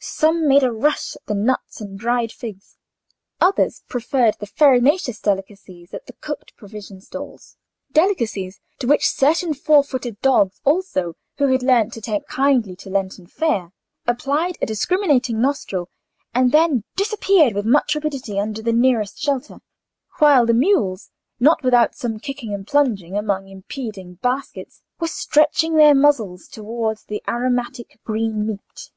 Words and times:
Some 0.00 0.46
made 0.46 0.62
a 0.62 0.70
rush 0.70 1.16
at 1.16 1.26
the 1.26 1.34
nuts 1.34 1.80
and 1.80 1.98
dried 1.98 2.30
figs, 2.30 2.76
others 3.40 3.82
preferred 3.88 4.36
the 4.38 4.46
farinaceous 4.46 5.18
delicacies 5.20 5.92
at 5.92 6.06
the 6.06 6.12
cooked 6.12 6.56
provision 6.56 7.00
stalls—delicacies 7.00 8.60
to 8.78 8.86
which 8.86 9.08
certain 9.08 9.54
four 9.54 9.82
footed 9.82 10.20
dogs 10.20 10.60
also, 10.64 11.16
who 11.38 11.48
had 11.48 11.64
learned 11.64 11.92
to 11.94 12.00
take 12.00 12.28
kindly 12.28 12.76
to 12.76 12.88
Lenten 12.88 13.26
fare, 13.26 13.72
applied 14.06 14.56
a 14.62 14.66
discriminating 14.66 15.40
nostril, 15.40 15.90
and 16.32 16.52
then 16.52 16.84
disappeared 16.94 17.52
with 17.54 17.66
much 17.66 17.96
rapidity 17.96 18.38
under 18.38 18.62
the 18.62 18.72
nearest 18.72 19.18
shelter; 19.20 19.58
while 20.20 20.46
the 20.46 20.54
mules, 20.54 21.10
not 21.40 21.64
without 21.64 21.96
some 21.96 22.20
kicking 22.20 22.54
and 22.54 22.68
plunging 22.68 23.16
among 23.16 23.48
impeding 23.48 24.14
baskets, 24.22 24.80
were 25.00 25.08
stretching 25.08 25.74
their 25.74 25.94
muzzles 25.94 26.46
towards 26.46 27.04
the 27.04 27.22
aromatic 27.28 27.98
green 28.04 28.46
meat. 28.46 28.90